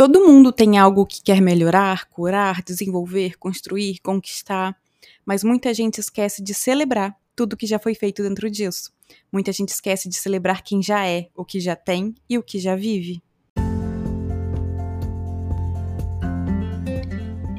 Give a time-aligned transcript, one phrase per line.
[0.00, 4.74] Todo mundo tem algo que quer melhorar, curar, desenvolver, construir, conquistar,
[5.26, 8.90] mas muita gente esquece de celebrar tudo que já foi feito dentro disso.
[9.30, 12.58] Muita gente esquece de celebrar quem já é, o que já tem e o que
[12.58, 13.22] já vive.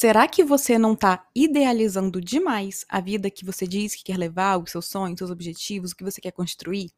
[0.00, 4.56] Será que você não está idealizando demais a vida que você diz que quer levar,
[4.56, 6.90] os seus sonhos, os seus objetivos, o que você quer construir?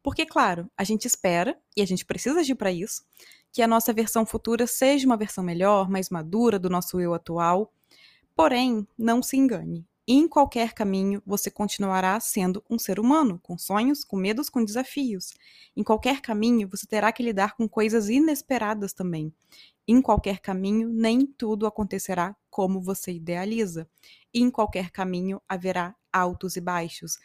[0.00, 3.02] Porque, claro, a gente espera, e a gente precisa agir para isso,
[3.50, 7.72] que a nossa versão futura seja uma versão melhor, mais madura do nosso eu atual.
[8.36, 9.84] Porém, não se engane.
[10.06, 15.34] Em qualquer caminho, você continuará sendo um ser humano, com sonhos, com medos, com desafios.
[15.76, 19.34] Em qualquer caminho, você terá que lidar com coisas inesperadas também.
[19.88, 23.88] Em qualquer caminho, nem tudo acontecerá como você idealiza.
[24.34, 27.18] em qualquer caminho haverá altos e baixos.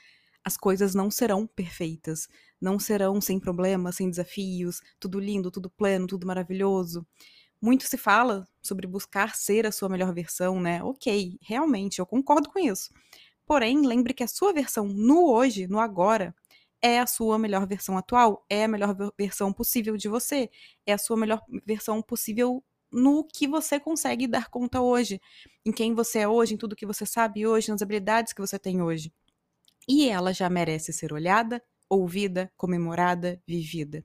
[0.43, 2.27] As coisas não serão perfeitas,
[2.59, 7.05] não serão sem problemas, sem desafios, tudo lindo, tudo pleno, tudo maravilhoso
[7.61, 10.83] muito se fala sobre buscar ser a sua melhor versão, né?
[10.83, 12.89] Ok, realmente, eu concordo com isso.
[13.45, 16.35] Porém, lembre que a sua versão no hoje, no agora,
[16.81, 20.49] é a sua melhor versão atual, é a melhor versão possível de você,
[20.85, 25.21] é a sua melhor versão possível no que você consegue dar conta hoje,
[25.65, 28.59] em quem você é hoje, em tudo que você sabe hoje, nas habilidades que você
[28.59, 29.13] tem hoje.
[29.87, 34.03] E ela já merece ser olhada, ouvida, comemorada, vivida.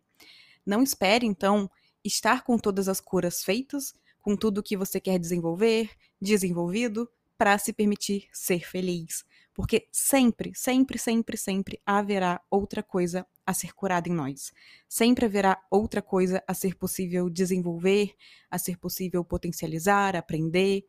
[0.65, 1.71] Não espere, então,
[2.05, 7.73] estar com todas as curas feitas, com tudo que você quer desenvolver, desenvolvido, para se
[7.73, 9.25] permitir ser feliz.
[9.57, 14.53] Porque sempre, sempre, sempre, sempre haverá outra coisa a ser curada em nós.
[14.87, 18.15] Sempre haverá outra coisa a ser possível desenvolver,
[18.51, 20.85] a ser possível potencializar, aprender,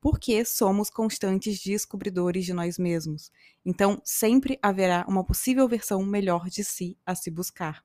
[0.00, 3.30] porque somos constantes descobridores de nós mesmos.
[3.64, 7.84] Então, sempre haverá uma possível versão melhor de si a se buscar.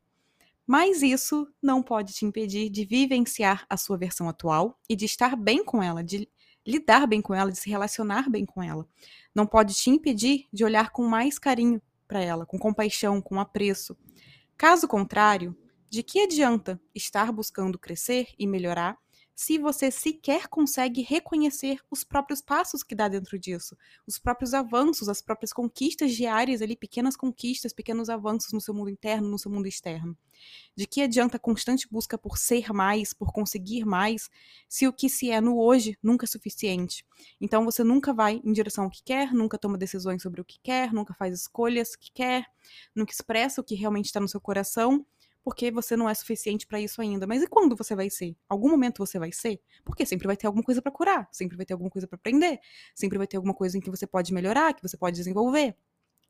[0.66, 5.36] Mas isso não pode te impedir de vivenciar a sua versão atual e de estar
[5.36, 6.28] bem com ela, de
[6.66, 8.88] lidar bem com ela, de se relacionar bem com ela.
[9.34, 13.98] Não pode te impedir de olhar com mais carinho para ela, com compaixão, com apreço.
[14.58, 15.58] Caso contrário,
[15.90, 18.98] de que adianta estar buscando crescer e melhorar
[19.36, 25.10] se você sequer consegue reconhecer os próprios passos que dá dentro disso, os próprios avanços,
[25.10, 29.52] as próprias conquistas diárias ali, pequenas conquistas, pequenos avanços no seu mundo interno, no seu
[29.52, 30.16] mundo externo.
[30.76, 34.30] De que adianta a constante busca por ser mais, por conseguir mais,
[34.70, 37.06] se o que se é no hoje nunca é suficiente?
[37.42, 40.60] Então você nunca vai em direção ao que quer, nunca toma decisões sobre o que
[40.62, 42.46] quer, nunca faz escolhas que quer,
[42.96, 45.06] nunca expressa o que realmente está no seu coração
[45.44, 47.28] porque você não é suficiente para isso ainda.
[47.28, 48.36] Mas e quando você vai ser?
[48.48, 49.60] Algum momento você vai ser?
[49.84, 52.60] Porque sempre vai ter alguma coisa para curar, sempre vai ter alguma coisa para aprender,
[52.96, 55.76] sempre vai ter alguma coisa em que você pode melhorar, que você pode desenvolver.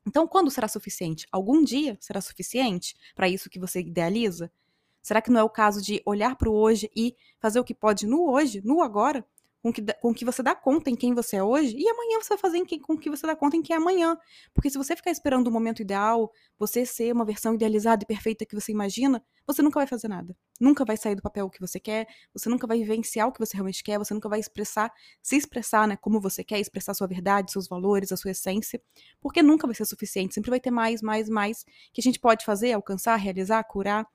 [0.06, 1.26] Então, quando será suficiente?
[1.32, 4.50] Algum dia será suficiente para isso que você idealiza?
[5.00, 7.74] Será que não é o caso de olhar para o hoje e fazer o que
[7.74, 9.24] pode no hoje, no agora,
[9.64, 12.28] com que, com que você dá conta em quem você é hoje, e amanhã você
[12.28, 14.14] vai fazer em quem, com que você dá conta em quem é amanhã.
[14.52, 18.44] Porque se você ficar esperando o momento ideal, você ser uma versão idealizada e perfeita
[18.44, 20.36] que você imagina, você nunca vai fazer nada.
[20.60, 23.40] Nunca vai sair do papel o que você quer, você nunca vai vivenciar o que
[23.40, 24.92] você realmente quer, você nunca vai expressar,
[25.22, 28.78] se expressar, né, como você quer, expressar sua verdade, seus valores, a sua essência,
[29.18, 32.44] porque nunca vai ser suficiente, sempre vai ter mais, mais, mais que a gente pode
[32.44, 34.06] fazer, alcançar, realizar, curar.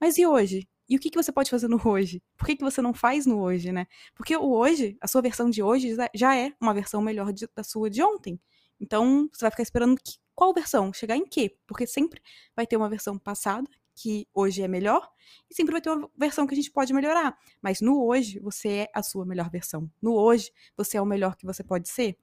[0.00, 0.68] Mas e hoje?
[0.92, 2.22] E o que, que você pode fazer no hoje?
[2.36, 3.86] Por que, que você não faz no hoje, né?
[4.14, 7.64] Porque o hoje, a sua versão de hoje já é uma versão melhor de, da
[7.64, 8.38] sua de ontem.
[8.78, 10.92] Então, você vai ficar esperando que, qual versão?
[10.92, 11.56] Chegar em quê?
[11.66, 12.20] Porque sempre
[12.54, 15.10] vai ter uma versão passada, que hoje é melhor,
[15.50, 17.38] e sempre vai ter uma versão que a gente pode melhorar.
[17.62, 19.90] Mas no hoje, você é a sua melhor versão.
[20.02, 22.18] No hoje, você é o melhor que você pode ser.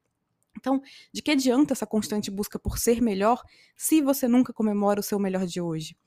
[0.55, 0.79] Então,
[1.11, 3.41] de que adianta essa constante busca por ser melhor
[3.75, 5.97] se você nunca comemora o seu melhor de hoje?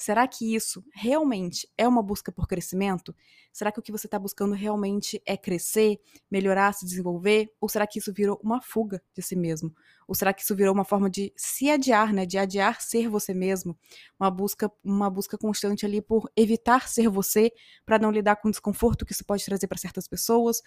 [0.00, 3.14] Será que isso realmente é uma busca por crescimento?
[3.52, 6.00] Será que o que você está buscando realmente é crescer,
[6.30, 7.52] melhorar, se desenvolver?
[7.60, 9.74] Ou será que isso virou uma fuga de si mesmo?
[10.08, 12.24] Ou será que isso virou uma forma de se adiar, né?
[12.24, 13.78] De adiar ser você mesmo?
[14.18, 17.52] Uma busca, uma busca constante ali por evitar ser você,
[17.84, 20.62] para não lidar com o desconforto que isso pode trazer para certas pessoas,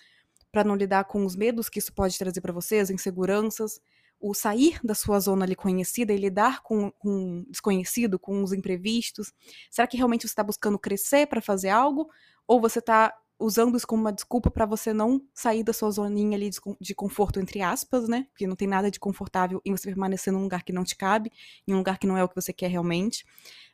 [0.51, 3.81] para não lidar com os medos que isso pode trazer para vocês, inseguranças
[4.23, 8.53] o sair da sua zona ali conhecida e lidar com, com o desconhecido, com os
[8.53, 9.33] imprevistos?
[9.69, 12.09] Será que realmente você está buscando crescer para fazer algo?
[12.47, 16.37] Ou você está usando isso como uma desculpa para você não sair da sua zoninha
[16.37, 16.49] ali
[16.79, 18.25] de conforto, entre aspas, né?
[18.29, 21.29] Porque não tem nada de confortável em você permanecer num lugar que não te cabe,
[21.67, 23.25] em um lugar que não é o que você quer realmente.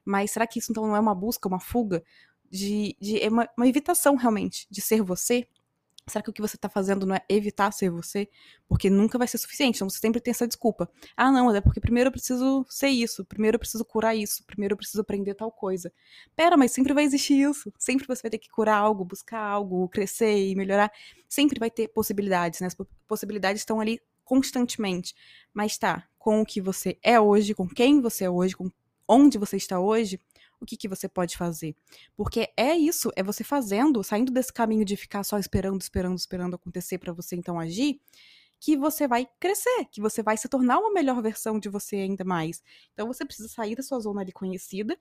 [0.03, 2.03] Mas será que isso então não é uma busca, uma fuga?
[2.49, 5.47] De, de é uma, uma evitação realmente de ser você?
[6.09, 8.27] Será que o que você tá fazendo não é evitar ser você?
[8.67, 9.77] Porque nunca vai ser suficiente.
[9.77, 10.89] Então você sempre tem essa desculpa.
[11.15, 14.73] Ah, não, é porque primeiro eu preciso ser isso, primeiro eu preciso curar isso, primeiro
[14.73, 15.91] eu preciso aprender tal coisa.
[16.35, 17.71] Pera, mas sempre vai existir isso.
[17.77, 20.91] Sempre você vai ter que curar algo, buscar algo, crescer e melhorar.
[21.27, 22.67] Sempre vai ter possibilidades, né?
[22.67, 22.75] As
[23.07, 25.15] possibilidades estão ali constantemente.
[25.53, 28.69] Mas tá, com o que você é hoje, com quem você é hoje, com
[29.07, 30.19] onde você está hoje,
[30.61, 31.75] o que, que você pode fazer.
[32.15, 36.55] Porque é isso, é você fazendo, saindo desse caminho de ficar só esperando, esperando, esperando
[36.55, 37.99] acontecer para você então agir,
[38.59, 42.23] que você vai crescer, que você vai se tornar uma melhor versão de você ainda
[42.23, 42.61] mais.
[42.93, 44.99] Então você precisa sair da sua zona ali conhecida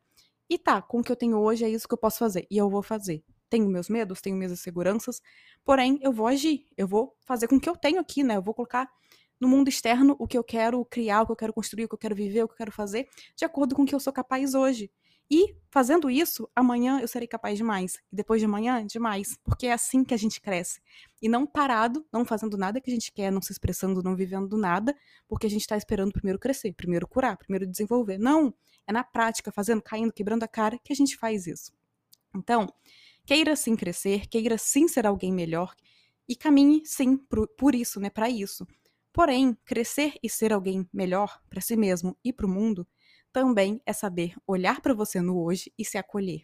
[0.49, 2.57] e tá, com o que eu tenho hoje é isso que eu posso fazer e
[2.57, 3.23] eu vou fazer.
[3.51, 5.21] Tenho meus medos, tenho minhas inseguranças,
[5.65, 8.37] porém eu vou agir, eu vou fazer com o que eu tenho aqui, né?
[8.37, 8.89] Eu vou colocar
[9.41, 11.95] no mundo externo o que eu quero criar, o que eu quero construir, o que
[11.95, 14.13] eu quero viver, o que eu quero fazer, de acordo com o que eu sou
[14.13, 14.91] capaz hoje.
[15.31, 17.97] E fazendo isso, amanhã eu serei capaz de mais.
[18.11, 19.39] E depois de amanhã, de mais.
[19.45, 20.81] Porque é assim que a gente cresce.
[21.21, 24.57] E não parado, não fazendo nada que a gente quer, não se expressando, não vivendo
[24.57, 24.97] nada,
[25.27, 28.19] porque a gente está esperando primeiro crescer, primeiro curar, primeiro desenvolver.
[28.19, 28.55] Não.
[28.87, 31.73] É na prática, fazendo, caindo, quebrando a cara, que a gente faz isso.
[32.35, 32.73] Então,
[33.27, 35.75] queira sim crescer, queira sim ser alguém melhor
[36.27, 38.67] e caminhe sim por, por isso, né, para isso.
[39.13, 42.87] Porém, crescer e ser alguém melhor para si mesmo e para o mundo
[43.33, 46.43] também é saber olhar para você no hoje e se acolher.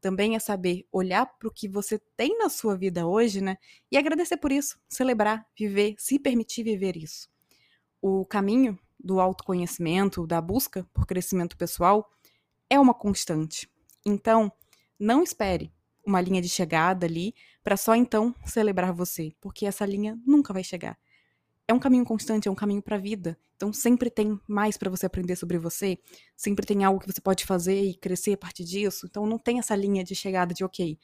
[0.00, 3.56] Também é saber olhar para o que você tem na sua vida hoje, né?
[3.90, 7.28] E agradecer por isso, celebrar, viver, se permitir viver isso.
[8.00, 12.10] O caminho do autoconhecimento, da busca por crescimento pessoal,
[12.68, 13.70] é uma constante.
[14.04, 14.50] Então,
[14.98, 15.72] não espere
[16.04, 20.64] uma linha de chegada ali para só então celebrar você, porque essa linha nunca vai
[20.64, 20.98] chegar
[21.66, 23.38] é um caminho constante, é um caminho para a vida.
[23.56, 25.98] Então sempre tem mais para você aprender sobre você,
[26.36, 29.06] sempre tem algo que você pode fazer e crescer a partir disso.
[29.08, 30.98] Então não tem essa linha de chegada de ok,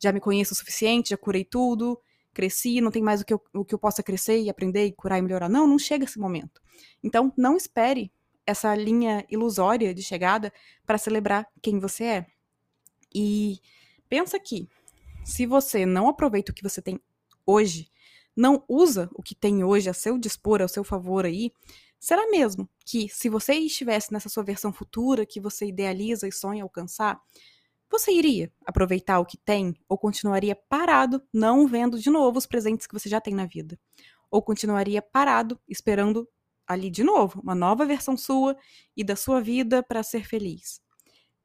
[0.00, 2.00] já me conheço o suficiente, já curei tudo,
[2.32, 4.92] cresci, não tem mais o que eu, o que eu possa crescer e aprender e
[4.92, 5.48] curar e melhorar.
[5.48, 6.60] Não, não chega esse momento.
[7.02, 8.12] Então não espere
[8.46, 10.52] essa linha ilusória de chegada
[10.86, 12.26] para celebrar quem você é.
[13.14, 13.58] E
[14.08, 14.68] pensa aqui,
[15.24, 17.00] se você não aproveita o que você tem
[17.46, 17.88] hoje,
[18.36, 21.52] não usa o que tem hoje a seu dispor, ao seu favor aí,
[22.00, 26.62] será mesmo que se você estivesse nessa sua versão futura que você idealiza e sonha
[26.62, 27.20] alcançar,
[27.90, 32.86] você iria aproveitar o que tem ou continuaria parado, não vendo de novo os presentes
[32.86, 33.78] que você já tem na vida?
[34.30, 36.28] Ou continuaria parado, esperando
[36.66, 38.56] ali de novo uma nova versão sua
[38.96, 40.80] e da sua vida para ser feliz?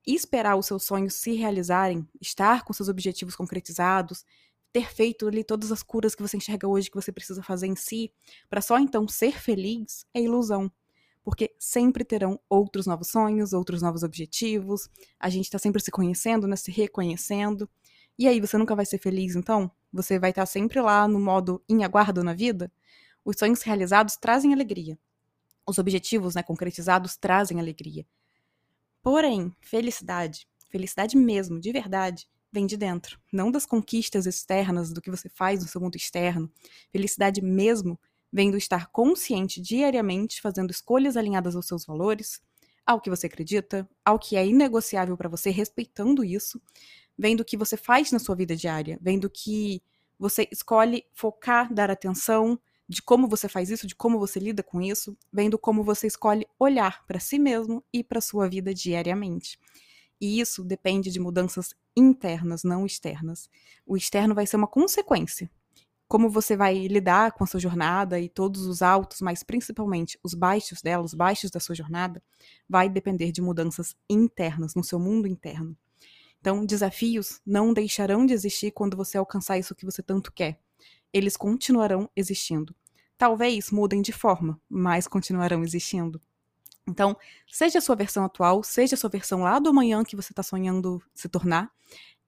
[0.07, 4.25] E esperar os seus sonhos se realizarem, estar com seus objetivos concretizados,
[4.71, 7.75] ter feito ali todas as curas que você enxerga hoje que você precisa fazer em
[7.75, 8.11] si,
[8.49, 10.71] para só então ser feliz, é ilusão.
[11.23, 14.89] Porque sempre terão outros novos sonhos, outros novos objetivos,
[15.19, 17.69] a gente está sempre se conhecendo, né, se reconhecendo.
[18.17, 19.71] E aí, você nunca vai ser feliz, então?
[19.91, 22.71] Você vai estar tá sempre lá no modo em aguardo na vida?
[23.23, 24.97] Os sonhos realizados trazem alegria.
[25.67, 28.05] Os objetivos né, concretizados trazem alegria.
[29.01, 35.11] Porém, felicidade, felicidade mesmo, de verdade, vem de dentro, não das conquistas externas, do que
[35.11, 36.51] você faz no seu mundo externo.
[36.91, 37.99] Felicidade mesmo
[38.31, 42.41] vem do estar consciente diariamente, fazendo escolhas alinhadas aos seus valores,
[42.85, 46.61] ao que você acredita, ao que é inegociável para você, respeitando isso,
[47.17, 49.81] vem do que você faz na sua vida diária, vem do que
[50.17, 54.81] você escolhe focar, dar atenção, de como você faz isso, de como você lida com
[54.81, 59.59] isso, vem do como você escolhe olhar para si mesmo e para sua vida diariamente.
[60.19, 63.49] E isso depende de mudanças internas, não externas.
[63.85, 65.49] O externo vai ser uma consequência.
[66.07, 70.33] Como você vai lidar com a sua jornada e todos os altos, mas principalmente os
[70.33, 72.23] baixos dela, os baixos da sua jornada,
[72.67, 75.77] vai depender de mudanças internas no seu mundo interno.
[76.39, 80.59] Então, desafios não deixarão de existir quando você alcançar isso que você tanto quer.
[81.13, 82.73] Eles continuarão existindo.
[83.17, 86.21] Talvez mudem de forma, mas continuarão existindo.
[86.89, 87.15] Então,
[87.47, 90.43] seja a sua versão atual, seja a sua versão lá do amanhã que você está
[90.43, 91.71] sonhando se tornar,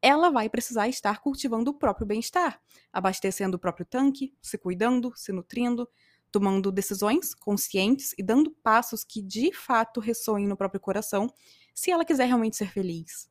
[0.02, 2.60] ela vai precisar estar cultivando o próprio bem-estar,
[2.92, 5.88] abastecendo o próprio tanque, se cuidando, se nutrindo,
[6.32, 11.32] tomando decisões conscientes e dando passos que de fato ressoem no próprio coração,
[11.74, 13.30] se ela quiser realmente ser feliz.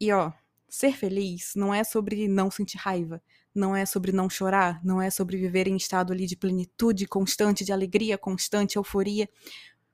[0.00, 0.32] E ó,
[0.68, 3.22] ser feliz não é sobre não sentir raiva,
[3.54, 7.64] não é sobre não chorar, não é sobre viver em estado ali de plenitude constante,
[7.64, 9.28] de alegria constante, euforia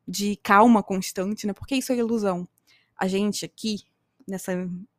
[0.08, 1.52] de calma constante, né?
[1.52, 2.48] Porque isso é ilusão.
[2.96, 3.84] A gente aqui,
[4.26, 4.52] nessa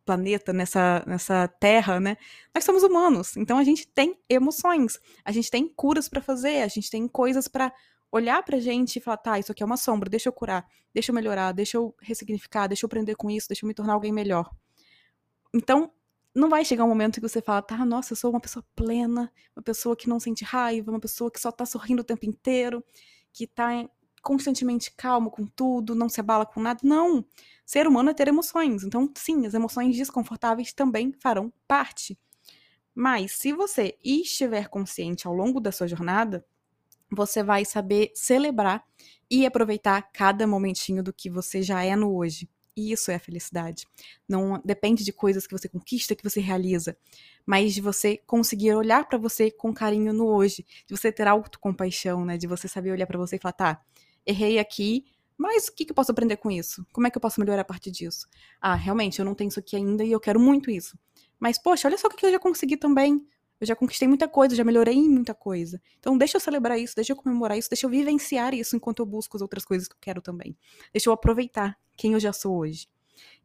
[0.05, 2.15] planeta, nessa, nessa terra, né?
[2.53, 6.67] Nós somos humanos, então a gente tem emoções, a gente tem curas para fazer, a
[6.67, 7.73] gente tem coisas para
[8.11, 11.11] olhar pra gente e falar, tá, isso aqui é uma sombra, deixa eu curar, deixa
[11.11, 14.11] eu melhorar, deixa eu ressignificar, deixa eu aprender com isso, deixa eu me tornar alguém
[14.11, 14.49] melhor.
[15.53, 15.91] Então,
[16.33, 19.31] não vai chegar um momento que você fala, tá, nossa, eu sou uma pessoa plena,
[19.55, 22.83] uma pessoa que não sente raiva, uma pessoa que só tá sorrindo o tempo inteiro,
[23.31, 23.87] que tá
[24.21, 26.79] constantemente calmo com tudo, não se abala com nada.
[26.83, 27.25] Não!
[27.65, 28.83] Ser humano é ter emoções.
[28.83, 32.17] Então, sim, as emoções desconfortáveis também farão parte.
[32.95, 36.45] Mas, se você estiver consciente ao longo da sua jornada,
[37.11, 38.83] você vai saber celebrar
[39.29, 42.49] e aproveitar cada momentinho do que você já é no hoje.
[42.75, 43.85] E isso é a felicidade.
[44.27, 46.95] Não depende de coisas que você conquista, que você realiza,
[47.45, 52.23] mas de você conseguir olhar para você com carinho no hoje, de você ter autocompaixão,
[52.23, 52.37] né?
[52.37, 53.81] De você saber olhar para você e falar, tá,
[54.29, 55.05] errei aqui,
[55.37, 56.85] mas o que, que eu posso aprender com isso?
[56.91, 58.27] Como é que eu posso melhorar a partir disso?
[58.59, 60.97] Ah, realmente, eu não tenho isso aqui ainda e eu quero muito isso.
[61.39, 63.25] Mas, poxa, olha só o que eu já consegui também.
[63.59, 65.81] Eu já conquistei muita coisa, já melhorei em muita coisa.
[65.99, 69.05] Então, deixa eu celebrar isso, deixa eu comemorar isso, deixa eu vivenciar isso enquanto eu
[69.05, 70.57] busco as outras coisas que eu quero também.
[70.93, 72.87] Deixa eu aproveitar quem eu já sou hoje.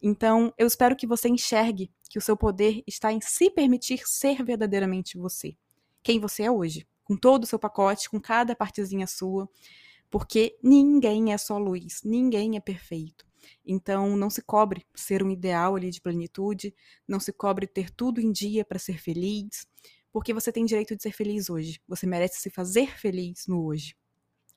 [0.03, 4.43] Então, eu espero que você enxergue que o seu poder está em se permitir ser
[4.45, 5.57] verdadeiramente você.
[6.03, 6.87] Quem você é hoje.
[7.05, 9.49] Com todo o seu pacote, com cada partezinha sua.
[10.15, 13.27] Porque ninguém é só luz, ninguém é perfeito.
[13.67, 16.73] Então, não se cobre ser um ideal ali de plenitude,
[17.09, 19.67] não se cobre ter tudo em dia para ser feliz,
[20.13, 21.81] porque você tem direito de ser feliz hoje.
[21.89, 23.97] Você merece se fazer feliz no hoje.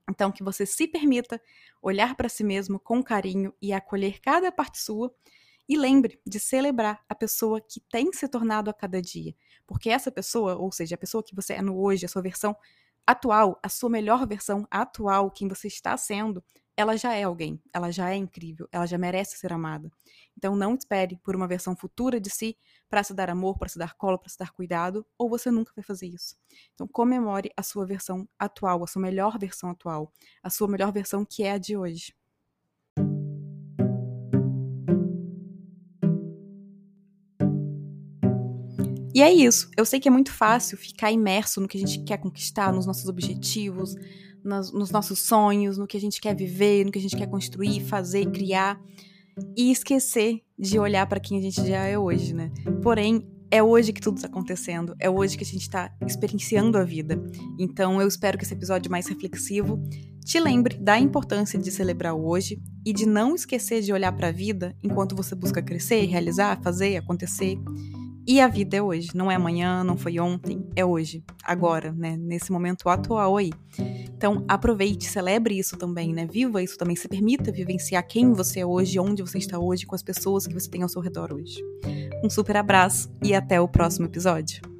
[0.07, 1.41] Então, que você se permita
[1.81, 5.11] olhar para si mesmo com carinho e acolher cada parte sua.
[5.67, 9.33] E lembre de celebrar a pessoa que tem se tornado a cada dia.
[9.65, 12.55] Porque essa pessoa, ou seja, a pessoa que você é no hoje, a sua versão
[13.07, 16.43] atual, a sua melhor versão atual, quem você está sendo,
[16.75, 19.89] ela já é alguém, ela já é incrível, ela já merece ser amada.
[20.37, 22.55] Então não espere por uma versão futura de si
[22.87, 25.71] para se dar amor, para se dar colo, para se dar cuidado, ou você nunca
[25.75, 26.35] vai fazer isso.
[26.75, 31.25] Então comemore a sua versão atual, a sua melhor versão atual, a sua melhor versão
[31.25, 32.13] que é a de hoje.
[39.17, 39.67] E é isso.
[39.75, 42.85] Eu sei que é muito fácil ficar imerso no que a gente quer conquistar, nos
[42.85, 43.95] nossos objetivos,
[44.43, 47.25] nos, nos nossos sonhos, no que a gente quer viver, no que a gente quer
[47.25, 48.79] construir, fazer, criar
[49.57, 52.51] e esquecer de olhar para quem a gente já é hoje, né?
[52.83, 56.83] Porém, é hoje que tudo está acontecendo, é hoje que a gente está experienciando a
[56.83, 57.19] vida.
[57.57, 59.81] Então, eu espero que esse episódio mais reflexivo
[60.23, 64.31] te lembre da importância de celebrar hoje e de não esquecer de olhar para a
[64.31, 67.57] vida enquanto você busca crescer, realizar, fazer, acontecer.
[68.27, 72.17] E a vida é hoje, não é amanhã, não foi ontem, é hoje, agora, né?
[72.17, 73.53] Nesse momento atual aí.
[73.79, 76.25] Então, aproveite, celebre isso também, né?
[76.25, 79.95] Viva isso também, se permita vivenciar quem você é hoje, onde você está hoje, com
[79.95, 81.63] as pessoas que você tem ao seu redor hoje.
[82.21, 84.76] Um super abraço e até o próximo episódio.